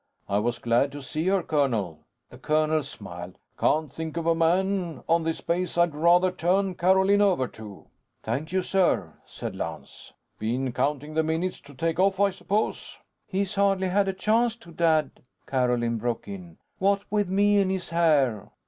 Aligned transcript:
"I 0.27 0.39
was 0.39 0.57
glad 0.57 0.91
to 0.93 1.01
see 1.03 1.27
her, 1.27 1.43
colonel." 1.43 1.99
The 2.31 2.39
colonel 2.39 2.81
smiled. 2.81 3.37
"Can't 3.59 3.93
think 3.93 4.17
of 4.17 4.25
a 4.25 4.33
man 4.33 5.03
on 5.07 5.21
this 5.21 5.41
base 5.41 5.77
I'd 5.77 5.93
rather 5.93 6.31
turn 6.31 6.73
Carolyn 6.73 7.21
over 7.21 7.47
to." 7.49 7.85
"Thank 8.23 8.51
you, 8.51 8.63
sir," 8.63 9.13
said 9.27 9.55
Lance. 9.55 10.11
"Been 10.39 10.71
counting 10.71 11.13
the 11.13 11.21
minutes 11.21 11.61
to 11.61 11.75
take 11.75 11.99
off, 11.99 12.19
I 12.19 12.31
suppose?" 12.31 12.97
"He's 13.27 13.53
hardly 13.53 13.89
had 13.89 14.07
a 14.07 14.13
chance 14.13 14.55
to, 14.55 14.71
Dad," 14.71 15.11
Carolyn 15.45 15.99
broke 15.99 16.27
in. 16.27 16.57
"What 16.79 17.01
with 17.11 17.29
me 17.29 17.59
in 17.59 17.69
his 17.69 17.89
hair!" 17.91 18.49